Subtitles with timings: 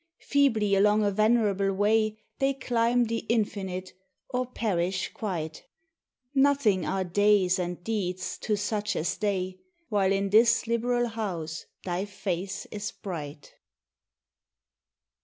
[0.21, 3.93] Feebly along a venerable way They climb the infinite,
[4.29, 5.63] or perish quite;
[6.33, 9.59] Nothing are days and deeds to such as they,
[9.89, 13.53] While in this liberal house thy face is bright.